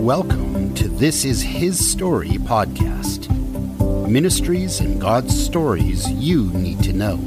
[0.00, 3.28] Welcome to This Is His Story podcast.
[4.08, 7.18] Ministries and God's stories you need to know.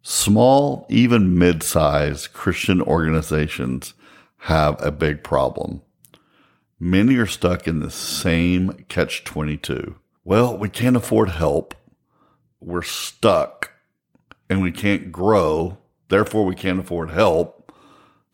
[0.00, 3.92] Small, even mid sized Christian organizations
[4.38, 5.82] have a big problem.
[6.80, 9.96] Many are stuck in the same catch 22.
[10.24, 11.74] Well, we can't afford help.
[12.60, 13.72] We're stuck
[14.48, 15.76] and we can't grow.
[16.08, 17.63] Therefore, we can't afford help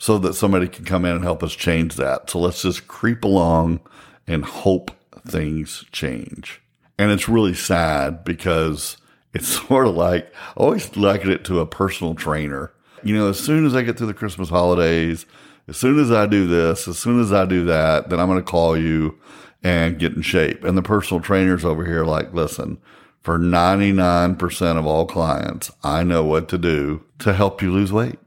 [0.01, 2.31] so that somebody can come in and help us change that.
[2.31, 3.81] So let's just creep along
[4.27, 4.91] and hope
[5.29, 6.63] things change.
[6.99, 8.97] And it's really sad because
[9.35, 12.73] it's sort of like, I always liken it to a personal trainer.
[13.05, 15.27] You know, as soon as I get through the Christmas holidays,
[15.69, 18.43] as soon as I do this, as soon as I do that, then I'm going
[18.43, 19.19] to call you
[19.63, 20.65] and get in shape.
[20.65, 22.79] And the personal trainers over here like, listen,
[23.23, 28.19] for 99% of all clients, I know what to do to help you lose weight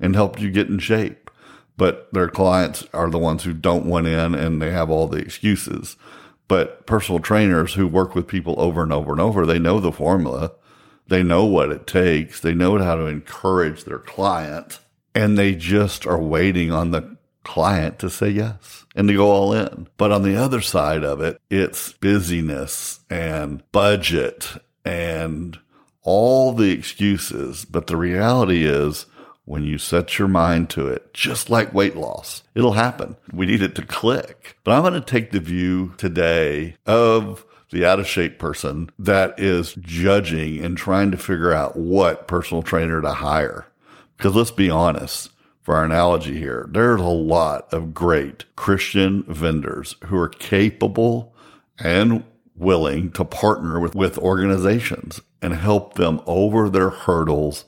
[0.00, 1.30] and helped you get in shape.
[1.76, 5.18] But their clients are the ones who don't want in and they have all the
[5.18, 5.96] excuses.
[6.48, 9.92] But personal trainers who work with people over and over and over, they know the
[9.92, 10.52] formula.
[11.08, 12.40] They know what it takes.
[12.40, 14.80] They know how to encourage their client
[15.14, 19.52] and they just are waiting on the client to say yes and to go all
[19.52, 19.88] in.
[19.96, 25.58] But on the other side of it, it's busyness and budget and
[26.02, 27.64] all the excuses.
[27.64, 29.06] But the reality is
[29.46, 33.16] when you set your mind to it, just like weight loss, it'll happen.
[33.32, 34.58] We need it to click.
[34.64, 39.38] But I'm going to take the view today of the out of shape person that
[39.38, 43.66] is judging and trying to figure out what personal trainer to hire.
[44.16, 45.30] Because let's be honest,
[45.62, 51.34] for our analogy here, there's a lot of great Christian vendors who are capable
[51.78, 52.24] and
[52.56, 57.64] willing to partner with, with organizations and help them over their hurdles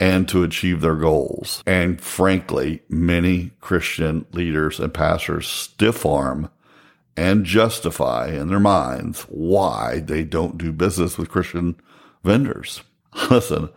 [0.00, 1.62] and to achieve their goals.
[1.66, 6.50] And frankly, many Christian leaders and pastors stiff arm
[7.16, 11.76] and justify in their minds why they don't do business with Christian
[12.24, 12.82] vendors.
[13.30, 13.68] Listen,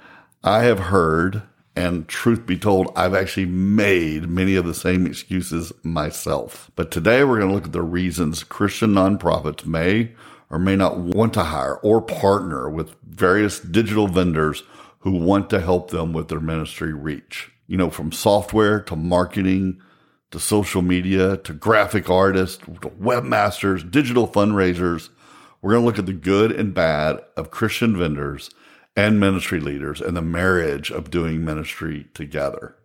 [0.44, 1.42] I have heard,
[1.76, 6.72] and truth be told, I've actually made many of the same excuses myself.
[6.76, 10.12] But today we're going to look at the reasons Christian nonprofits may
[10.50, 14.64] or may not want to hire or partner with various digital vendors
[15.06, 17.52] who want to help them with their ministry reach.
[17.68, 19.80] You know, from software to marketing
[20.32, 25.10] to social media to graphic artists to webmasters, digital fundraisers.
[25.62, 28.50] We're going to look at the good and bad of Christian vendors
[28.96, 32.76] and ministry leaders and the marriage of doing ministry together.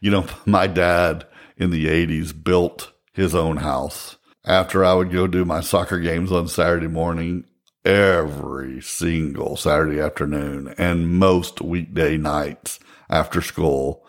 [0.00, 1.26] You know, my dad
[1.56, 4.18] in the 80s built his own house.
[4.44, 7.44] After I would go do my soccer games on Saturday morning,
[7.84, 14.04] every single Saturday afternoon and most weekday nights after school,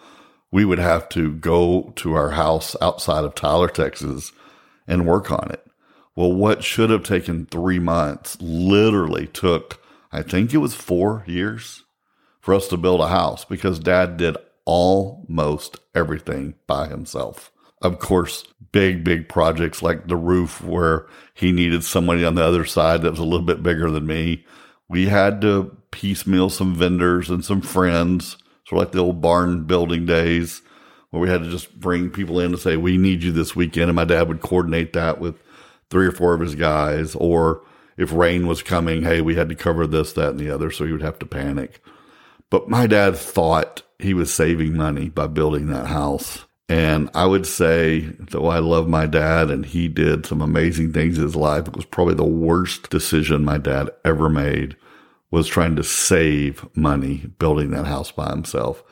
[0.52, 4.32] we would have to go to our house outside of Tyler, Texas
[4.88, 5.66] and work on it.
[6.16, 11.84] Well, what should have taken three months literally took, I think it was four years
[12.42, 17.52] for us to build a house because dad did almost everything by himself.
[17.82, 22.66] Of course, big, big projects like the roof where he needed somebody on the other
[22.66, 24.46] side that was a little bit bigger than me.
[24.88, 29.64] We had to piecemeal some vendors and some friends, sort of like the old barn
[29.64, 30.62] building days
[31.10, 33.90] where we had to just bring people in to say, we need you this weekend.
[33.90, 35.36] And my dad would coordinate that with
[35.90, 37.16] three or four of his guys.
[37.16, 37.64] Or
[37.98, 40.72] if rain was coming, hey, we had to cover this, that, and the other.
[40.72, 41.82] So he would have to panic.
[42.50, 46.46] But my dad thought he was saving money by building that house.
[46.72, 51.18] And I would say, though I love my dad and he did some amazing things
[51.18, 54.78] in his life, it was probably the worst decision my dad ever made
[55.32, 58.86] was trying to save money building that house by himself.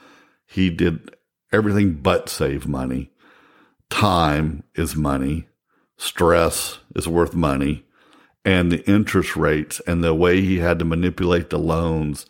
[0.46, 1.16] He did
[1.54, 3.12] everything but save money.
[3.90, 5.48] Time is money.
[5.96, 7.86] Stress is worth money.
[8.44, 12.26] And the interest rates and the way he had to manipulate the loans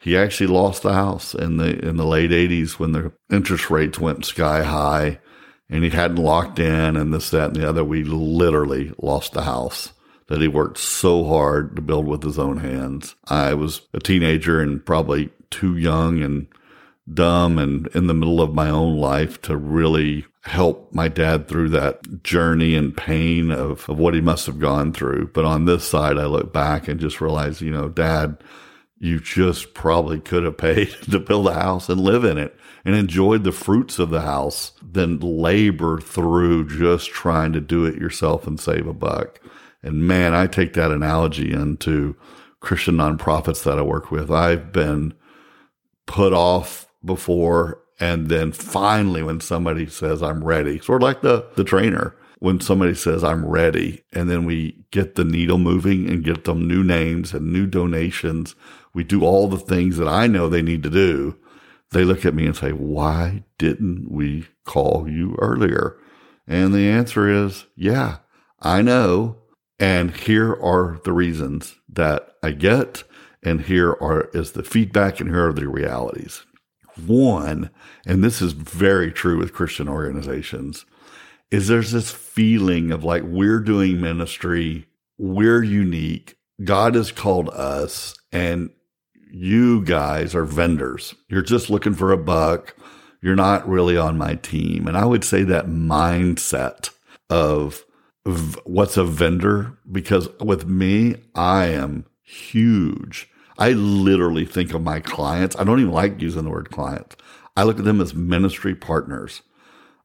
[0.00, 3.98] he actually lost the house in the in the late 80s when the interest rates
[3.98, 5.20] went sky high
[5.68, 9.42] and he hadn't locked in and this that and the other we literally lost the
[9.42, 9.92] house
[10.28, 14.60] that he worked so hard to build with his own hands i was a teenager
[14.60, 16.46] and probably too young and
[17.12, 21.68] dumb and in the middle of my own life to really help my dad through
[21.68, 25.28] that journey and pain of, of what he must have gone through.
[25.34, 28.42] But on this side, I look back and just realize, you know, dad
[29.00, 32.94] you just probably could have paid to build a house and live in it and
[32.94, 38.46] enjoyed the fruits of the house than labor through just trying to do it yourself
[38.46, 39.40] and save a buck.
[39.82, 42.14] And man, I take that analogy into
[42.60, 44.30] Christian nonprofits that I work with.
[44.30, 45.14] I've been
[46.06, 51.46] put off before And then finally, when somebody says, I'm ready, sort of like the,
[51.56, 56.24] the trainer, when somebody says, I'm ready, and then we get the needle moving and
[56.24, 58.54] get them new names and new donations,
[58.92, 61.36] we do all the things that I know they need to do.
[61.92, 65.96] They look at me and say, Why didn't we call you earlier?
[66.46, 68.18] And the answer is, Yeah,
[68.60, 69.36] I know.
[69.78, 73.04] And here are the reasons that I get.
[73.42, 76.44] And here are is the feedback and here are the realities.
[77.06, 77.70] One,
[78.06, 80.84] and this is very true with Christian organizations,
[81.50, 88.14] is there's this feeling of like we're doing ministry, we're unique, God has called us,
[88.32, 88.70] and
[89.32, 91.14] you guys are vendors.
[91.28, 92.74] You're just looking for a buck.
[93.22, 94.86] You're not really on my team.
[94.86, 96.90] And I would say that mindset
[97.28, 97.84] of
[98.64, 103.28] what's a vendor, because with me, I am huge.
[103.58, 105.56] I literally think of my clients.
[105.56, 107.16] I don't even like using the word clients.
[107.56, 109.42] I look at them as ministry partners.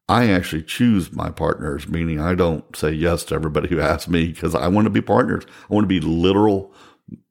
[0.08, 4.28] I actually choose my partners, meaning I don't say yes to everybody who asks me
[4.28, 5.46] because I want to be partners.
[5.70, 6.74] I want to be literal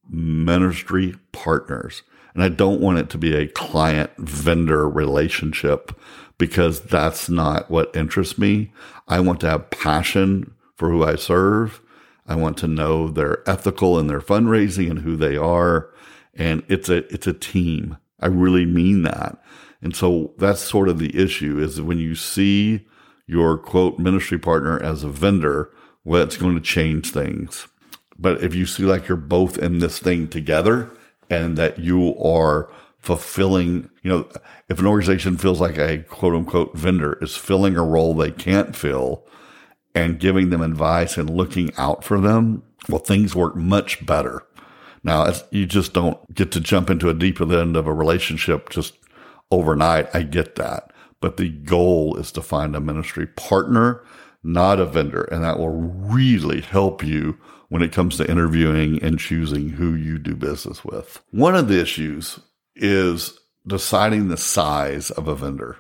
[0.09, 2.03] ministry partners.
[2.35, 5.99] And I don't want it to be a client vendor relationship
[6.37, 8.73] because that's not what interests me.
[9.07, 11.81] I want to have passion for who I serve.
[12.27, 15.91] I want to know they're ethical in their fundraising and who they are.
[16.35, 17.99] And it's a, it's a team.
[18.19, 19.41] I really mean that.
[19.81, 22.87] And so that's sort of the issue is when you see
[23.27, 25.71] your quote ministry partner as a vendor,
[26.05, 27.69] well, it's going to change things.
[28.19, 30.91] But if you see like you're both in this thing together
[31.31, 34.29] and that you are fulfilling, you know,
[34.69, 38.75] if an organization feels like a quote unquote vendor is filling a role they can't
[38.75, 39.27] fill
[39.95, 44.43] and giving them advice and looking out for them, well, things work much better.
[45.03, 48.95] Now, you just don't get to jump into a deeper end of a relationship just
[49.51, 50.09] overnight.
[50.15, 50.91] I get that.
[51.21, 54.03] But the goal is to find a ministry partner,
[54.43, 55.25] not a vendor.
[55.25, 57.39] And that will really help you
[57.75, 61.21] when it comes to interviewing and choosing who you do business with.
[61.33, 62.39] One of the issues
[62.77, 63.37] is
[63.67, 65.79] deciding the size of a vendor.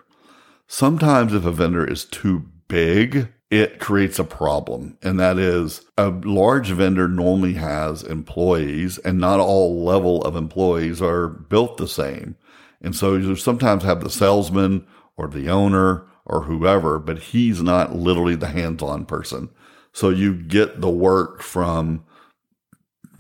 [0.67, 4.99] Sometimes if a vendor is too big, it creates a problem.
[5.03, 11.01] And that is a large vendor normally has employees and not all level of employees
[11.01, 12.35] are built the same.
[12.81, 14.85] And so you sometimes have the salesman
[15.17, 19.51] or the owner or whoever, but he's not literally the hands-on person.
[19.95, 22.05] So you get the work from,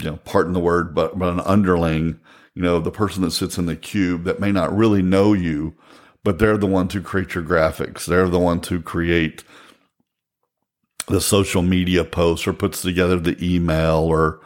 [0.00, 2.20] you know, pardon the word, but, but an underling,
[2.54, 5.74] you know, the person that sits in the cube that may not really know you,
[6.24, 8.04] but they're the ones who create your graphics.
[8.04, 9.44] They're the ones who create
[11.06, 14.40] the social media posts or puts together the email or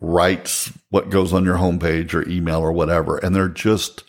[0.00, 3.18] writes what goes on your homepage or email or whatever.
[3.18, 4.04] And they're just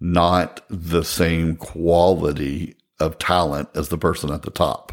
[0.00, 4.92] not the same quality of talent as the person at the top.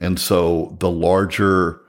[0.00, 1.80] And so the larger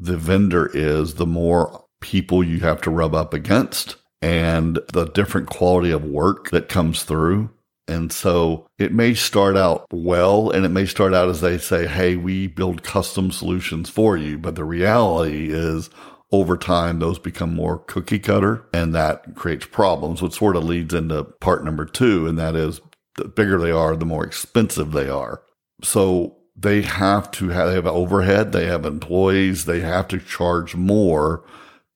[0.00, 5.48] the vendor is, the more people you have to rub up against and the different
[5.48, 7.50] quality of work that comes through.
[7.86, 11.86] And so it may start out well and it may start out as they say,
[11.86, 14.38] Hey, we build custom solutions for you.
[14.38, 15.90] But the reality is
[16.32, 20.94] over time, those become more cookie cutter and that creates problems, which sort of leads
[20.94, 22.26] into part number two.
[22.26, 22.80] And that is
[23.16, 25.42] the bigger they are, the more expensive they are.
[25.82, 30.76] So they have to have, they have overhead, they have employees, they have to charge
[30.76, 31.42] more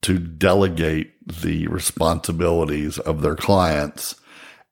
[0.03, 4.15] to delegate the responsibilities of their clients.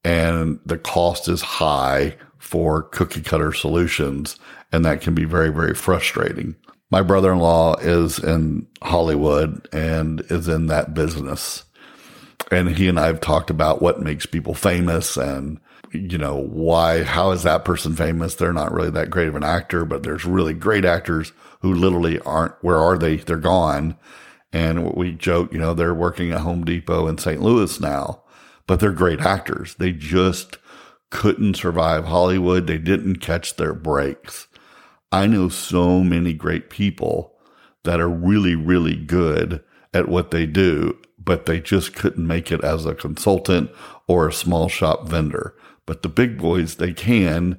[0.05, 4.39] And the cost is high for cookie cutter solutions.
[4.73, 6.57] And that can be very, very frustrating.
[6.91, 11.65] My brother in law is in Hollywood and is in that business.
[12.51, 15.59] And he and I have talked about what makes people famous and
[15.93, 18.35] you know, why, how is that person famous?
[18.35, 22.19] They're not really that great of an actor, but there's really great actors who literally
[22.21, 23.17] aren't, where are they?
[23.17, 23.97] They're gone.
[24.53, 27.41] And we joke, you know, they're working at Home Depot in St.
[27.41, 28.23] Louis now,
[28.67, 29.75] but they're great actors.
[29.77, 30.59] They just
[31.11, 32.67] couldn't survive Hollywood.
[32.67, 34.49] They didn't catch their breaks.
[35.11, 37.35] I know so many great people
[37.85, 42.65] that are really, really good at what they do, but they just couldn't make it
[42.65, 43.71] as a consultant
[44.07, 45.55] or a small shop vendor.
[45.93, 47.59] But the big boys, they can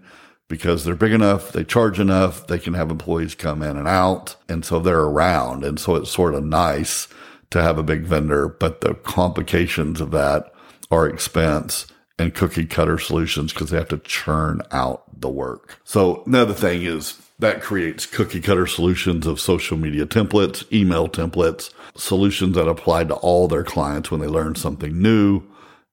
[0.50, 4.38] because they're big enough, they charge enough, they can have employees come in and out.
[4.50, 5.64] And so they're around.
[5.64, 7.08] And so it's sort of nice
[7.52, 10.52] to have a big vendor, but the complications of that
[10.90, 11.86] are expense
[12.18, 15.80] and cookie cutter solutions because they have to churn out the work.
[15.84, 21.72] So another thing is that creates cookie cutter solutions of social media templates, email templates,
[21.96, 25.44] solutions that apply to all their clients when they learn something new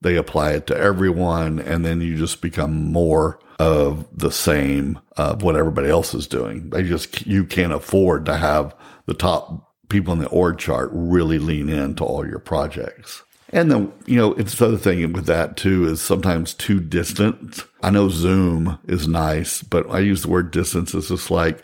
[0.01, 1.59] they apply it to everyone.
[1.59, 6.71] And then you just become more of the same of what everybody else is doing.
[6.71, 11.37] They just, you can't afford to have the top people in the org chart really
[11.37, 13.23] lean into all your projects.
[13.53, 17.65] And then, you know, it's the other thing with that too is sometimes too distant.
[17.83, 20.93] I know Zoom is nice, but I use the word distance.
[20.93, 21.61] It's just like,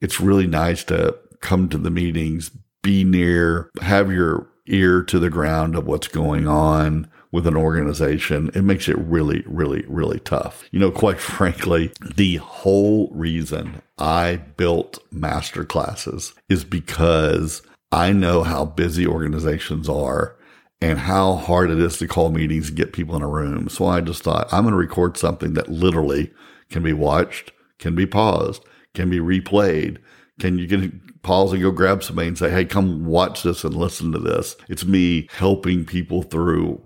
[0.00, 2.50] it's really nice to come to the meetings,
[2.82, 8.50] be near, have your ear to the ground of what's going on with an organization.
[8.54, 10.64] It makes it really, really, really tough.
[10.70, 18.42] You know, quite frankly, the whole reason I built master classes is because I know
[18.42, 20.36] how busy organizations are
[20.80, 23.68] and how hard it is to call meetings and get people in a room.
[23.68, 26.32] So I just thought I'm going to record something that literally
[26.70, 29.98] can be watched, can be paused, can be replayed.
[30.38, 33.74] Can you get pause and go grab somebody and say, Hey, come watch this and
[33.74, 34.56] listen to this.
[34.68, 36.80] It's me helping people through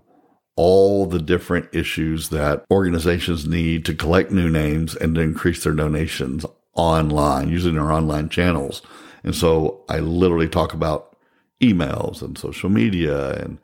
[0.57, 5.73] all the different issues that organizations need to collect new names and to increase their
[5.73, 8.83] donations online using our online channels.
[9.23, 11.17] And so I literally talk about
[11.61, 13.59] emails and social media and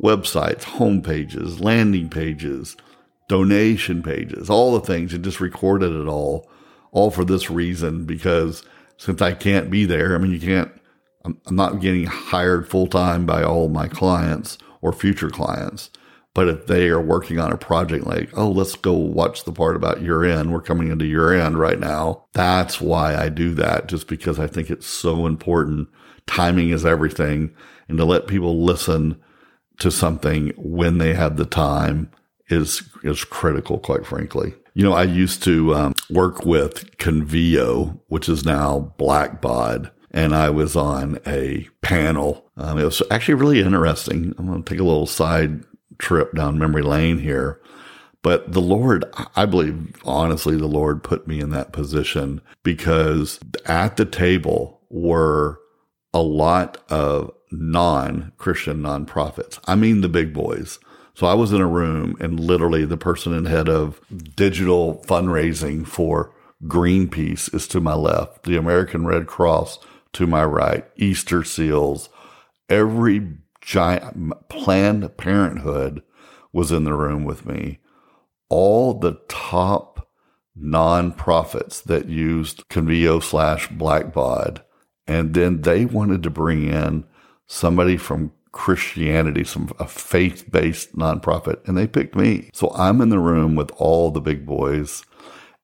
[0.00, 2.76] websites, home pages, landing pages,
[3.28, 6.48] donation pages, all the things and just recorded it all,
[6.92, 8.62] all for this reason, because
[8.96, 10.72] since I can't be there, I mean, you can't,
[11.24, 15.90] I'm, I'm not getting hired full time by all my clients or future clients.
[16.32, 19.74] But if they are working on a project like, oh, let's go watch the part
[19.74, 22.26] about year end, we're coming into year end right now.
[22.34, 25.88] That's why I do that, just because I think it's so important.
[26.26, 27.54] Timing is everything.
[27.88, 29.20] And to let people listen
[29.80, 32.10] to something when they have the time
[32.48, 34.54] is is critical, quite frankly.
[34.74, 40.50] You know, I used to um, work with Convio, which is now Blackbaud, and I
[40.50, 42.50] was on a panel.
[42.56, 44.32] Um, it was actually really interesting.
[44.38, 45.64] I'm going to take a little side
[46.00, 47.60] trip down memory lane here.
[48.22, 49.04] But the Lord,
[49.34, 55.58] I believe, honestly, the Lord put me in that position because at the table were
[56.12, 59.58] a lot of non Christian nonprofits.
[59.66, 60.78] I mean, the big boys.
[61.14, 64.00] So I was in a room and literally the person in head of
[64.36, 69.78] digital fundraising for Greenpeace is to my left, the American Red Cross
[70.12, 72.10] to my right, Easter Seals,
[72.68, 76.02] every giant Planned Parenthood
[76.52, 77.78] was in the room with me.
[78.48, 80.08] All the top
[80.58, 84.62] nonprofits that used Convio slash Blackbaud.
[85.06, 87.04] And then they wanted to bring in
[87.46, 92.50] somebody from Christianity, some a faith based nonprofit, and they picked me.
[92.52, 95.04] So I'm in the room with all the big boys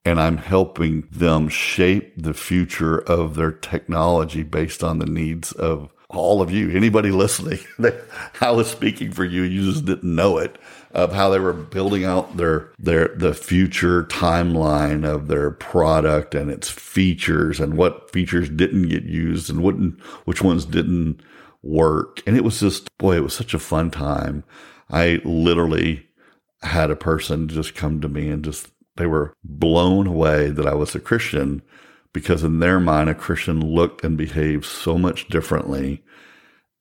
[0.05, 5.93] and I'm helping them shape the future of their technology based on the needs of
[6.09, 7.59] all of you, anybody listening.
[8.41, 9.43] I was speaking for you.
[9.43, 10.57] You just didn't know it
[10.93, 16.51] of how they were building out their, their, the future timeline of their product and
[16.51, 21.21] its features and what features didn't get used and wouldn't, which ones didn't
[21.63, 22.23] work.
[22.27, 24.45] And it was just, boy, it was such a fun time.
[24.89, 26.07] I literally
[26.63, 30.75] had a person just come to me and just, they were blown away that I
[30.75, 31.63] was a Christian
[32.17, 36.03] because in their mind, a Christian looked and behaved so much differently.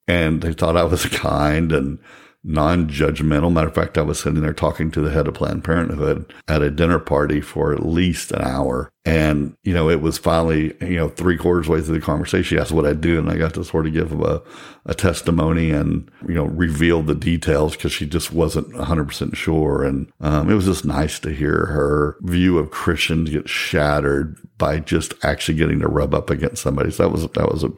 [0.08, 2.00] And they thought I was kind and
[2.46, 3.52] non-judgmental.
[3.52, 6.62] Matter of fact, I was sitting there talking to the head of Planned Parenthood at
[6.62, 8.92] a dinner party for at least an hour.
[9.04, 12.44] And, you know, it was finally, you know, three quarters way through the conversation.
[12.44, 13.18] She asked what I do.
[13.18, 14.44] And I got to sort of give a,
[14.86, 19.84] a testimony and, you know, reveal the details because she just wasn't 100% sure.
[19.84, 24.80] And um, it was just nice to hear her view of Christians get shattered by
[24.80, 26.92] just actually getting to rub up against somebody.
[26.92, 27.72] So that was, that was a,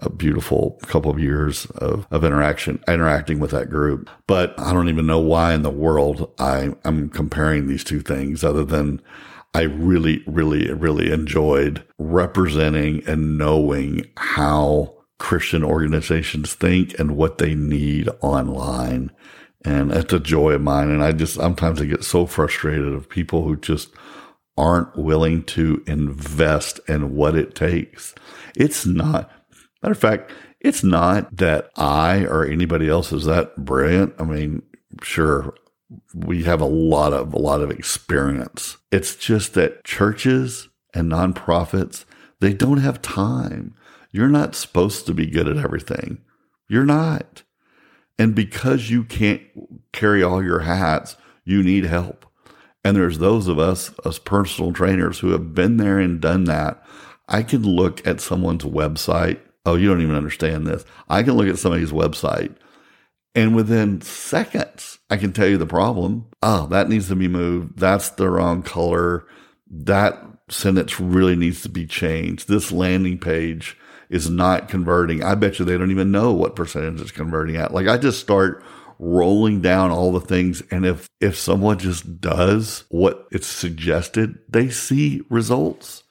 [0.00, 4.08] a beautiful couple of years of, of interaction, interacting with that group.
[4.26, 8.42] But I don't even know why in the world I, am comparing these two things
[8.42, 9.00] other than
[9.54, 17.54] I really, really, really enjoyed representing and knowing how Christian organizations think and what they
[17.54, 19.10] need online.
[19.64, 20.88] And it's a joy of mine.
[20.88, 23.90] And I just sometimes I get so frustrated of people who just
[24.56, 28.14] aren't willing to invest in what it takes.
[28.56, 29.30] It's not,
[29.82, 34.14] Matter of fact, it's not that I or anybody else is that brilliant.
[34.18, 34.62] I mean,
[35.02, 35.54] sure,
[36.14, 38.76] we have a lot of, a lot of experience.
[38.92, 42.04] It's just that churches and nonprofits,
[42.40, 43.74] they don't have time.
[44.12, 46.18] You're not supposed to be good at everything.
[46.68, 47.42] You're not.
[48.18, 49.42] And because you can't
[49.92, 52.26] carry all your hats, you need help.
[52.84, 56.82] And there's those of us as personal trainers who have been there and done that.
[57.28, 60.84] I can look at someone's website oh, you don't even understand this.
[61.08, 62.54] I can look at somebody's website
[63.34, 66.26] And within seconds, I can tell you the problem.
[66.42, 67.78] Oh, that needs to be moved.
[67.78, 69.26] That's the wrong color.
[69.70, 70.18] That
[70.50, 72.48] sentence really needs to be changed.
[72.48, 73.78] This landing page
[74.10, 75.24] is not converting.
[75.24, 77.74] I bet you they don't even know what percentage it's converting at.
[77.74, 78.64] Like I just start
[78.98, 80.62] rolling down all the things.
[80.70, 86.02] And if, if someone just does what it's suggested, they see results.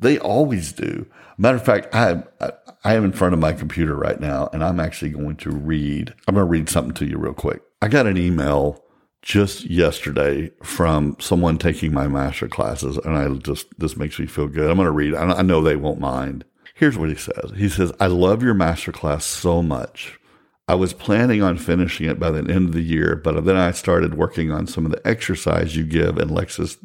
[0.00, 1.06] They always do.
[1.38, 2.52] Matter of fact, I, I,
[2.84, 6.14] I am in front of my computer right now and I'm actually going to read.
[6.28, 7.62] I'm going to read something to you real quick.
[7.80, 8.84] I got an email
[9.22, 14.48] just yesterday from someone taking my master classes and I just, this makes me feel
[14.48, 14.70] good.
[14.70, 15.14] I'm going to read.
[15.14, 16.44] I know they won't mind.
[16.74, 17.52] Here's what he says.
[17.56, 20.18] He says, I love your master class so much.
[20.66, 23.70] I was planning on finishing it by the end of the year, but then I
[23.70, 26.76] started working on some of the exercise you give in Lexus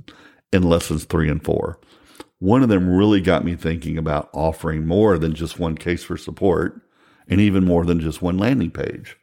[0.51, 1.79] in lessons three and four.
[2.39, 6.17] One of them really got me thinking about offering more than just one case for
[6.17, 6.81] support
[7.27, 9.17] and even more than just one landing page.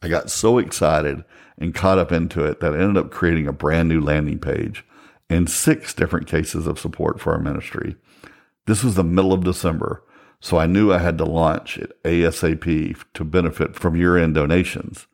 [0.00, 1.22] I got so excited
[1.58, 4.84] and caught up into it that I ended up creating a brand new landing page
[5.28, 7.94] and six different cases of support for our ministry.
[8.66, 10.02] This was the middle of December,
[10.40, 15.06] so I knew I had to launch it ASAP to benefit from year end donations.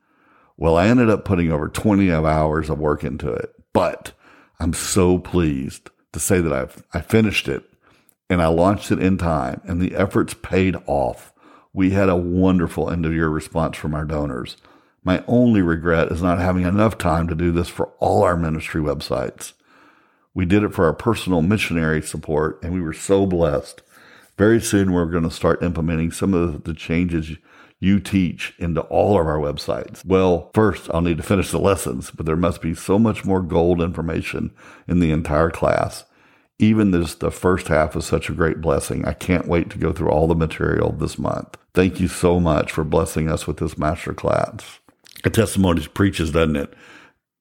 [0.56, 4.12] Well, I ended up putting over 20 hours of work into it, but
[4.58, 7.64] I'm so pleased to say that I've, I finished it
[8.30, 11.32] and I launched it in time and the efforts paid off.
[11.72, 14.56] We had a wonderful end of year response from our donors.
[15.04, 18.80] My only regret is not having enough time to do this for all our ministry
[18.80, 19.52] websites.
[20.34, 23.82] We did it for our personal missionary support and we were so blessed
[24.38, 27.36] very soon, we're going to start implementing some of the changes
[27.80, 30.04] you teach into all of our websites.
[30.04, 33.40] Well, first, I'll need to finish the lessons, but there must be so much more
[33.40, 34.52] gold information
[34.88, 36.04] in the entire class.
[36.58, 39.04] Even this, the first half is such a great blessing.
[39.04, 41.56] I can't wait to go through all the material this month.
[41.72, 44.80] Thank you so much for blessing us with this master class.
[45.22, 46.74] A testimony preaches, doesn't it?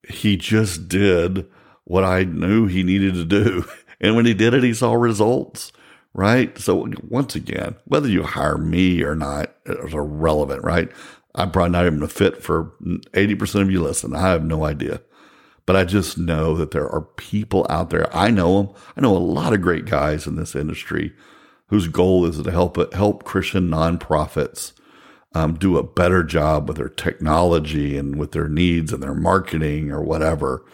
[0.08, 1.48] He just did
[1.86, 3.65] what I knew he needed to do.
[4.00, 5.72] And when he did it, he saw results
[6.18, 6.58] right?
[6.58, 10.91] So once again, whether you hire me or not is irrelevant, right?
[11.36, 14.15] I'm probably not even a fit for 80% of you listen.
[14.15, 15.02] I have no idea.
[15.68, 18.13] But I just know that there are people out there.
[18.15, 18.76] I know them.
[18.96, 21.13] I know a lot of great guys in this industry
[21.68, 24.72] whose goal is to help help Christian nonprofits
[25.36, 29.91] um, do a better job with their technology and with their needs and their marketing
[29.91, 30.65] or whatever.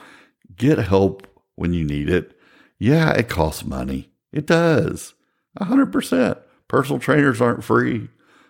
[0.56, 2.38] Get help when you need it.
[2.80, 4.12] Yeah, it costs money.
[4.32, 5.16] It does.
[5.60, 6.40] 100%.
[6.68, 8.10] Personal trainers aren't free.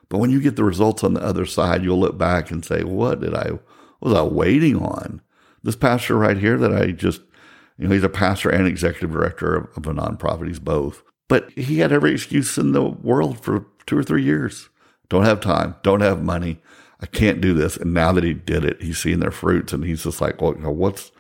[0.10, 2.84] But when you get the results on the other side, you'll look back and say,
[2.84, 3.62] what did I, what
[4.02, 5.22] was I waiting on?
[5.64, 7.22] This pastor right here that I just,
[7.78, 10.48] you know, he's a pastor and executive director of, of a nonprofit.
[10.48, 11.04] He's both.
[11.28, 14.70] But he had every excuse in the world for two or three years.
[15.10, 15.76] Don't have time.
[15.84, 16.60] Don't have money.
[17.00, 17.76] I can't do this.
[17.76, 20.54] And now that he did it, he's seeing their fruits and he's just like, well,
[20.54, 21.12] what's,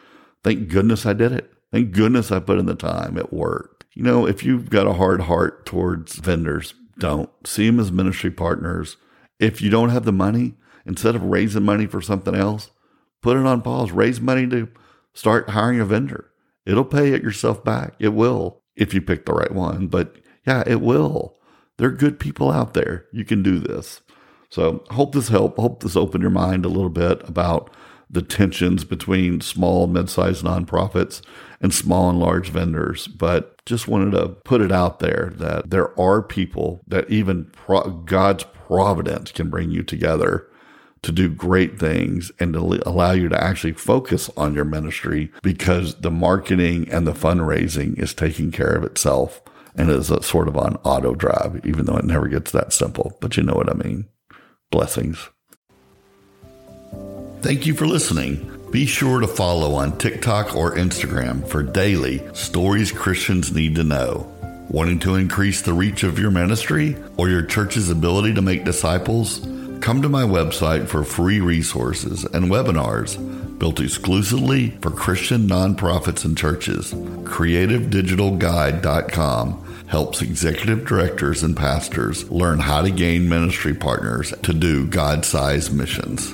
[0.43, 1.51] thank goodness I did it.
[1.71, 3.17] Thank goodness I put in the time.
[3.17, 7.79] It worked you know, if you've got a hard heart towards vendors, don't see them
[7.79, 8.97] as ministry partners.
[9.39, 12.71] If you don't have the money, instead of raising money for something else,
[13.21, 13.91] put it on pause.
[13.91, 14.69] Raise money to
[15.13, 16.31] start hiring a vendor.
[16.65, 17.95] It'll pay it yourself back.
[17.99, 19.87] It will if you pick the right one.
[19.87, 21.37] But yeah, it will.
[21.77, 23.05] There are good people out there.
[23.11, 24.01] You can do this.
[24.49, 25.59] So hope this helped.
[25.59, 27.73] Hope this opened your mind a little bit about
[28.09, 31.21] the tensions between small, mid-sized nonprofits
[31.59, 33.07] and small and large vendors.
[33.07, 37.89] But just wanted to put it out there that there are people that even pro-
[37.89, 40.47] God's providence can bring you together
[41.03, 45.95] to do great things and to allow you to actually focus on your ministry because
[45.95, 49.41] the marketing and the fundraising is taking care of itself
[49.75, 53.17] and is a sort of on auto drive, even though it never gets that simple.
[53.19, 54.07] But you know what I mean.
[54.71, 55.29] Blessings.
[57.41, 58.52] Thank you for listening.
[58.73, 64.27] Be sure to follow on TikTok or Instagram for daily stories Christians need to know.
[64.67, 69.41] Wanting to increase the reach of your ministry or your church's ability to make disciples?
[69.79, 76.35] Come to my website for free resources and webinars built exclusively for Christian nonprofits and
[76.35, 76.95] churches.
[76.95, 85.25] CreativeDigitalGuide.com helps executive directors and pastors learn how to gain ministry partners to do God
[85.25, 86.33] sized missions.